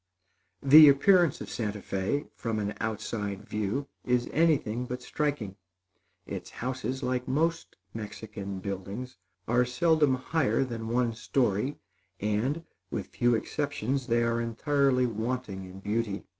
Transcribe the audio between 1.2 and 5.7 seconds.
of Santa Fé, from an outside view, is anything but striking.